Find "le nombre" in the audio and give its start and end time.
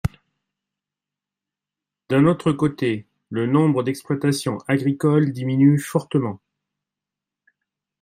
3.29-3.83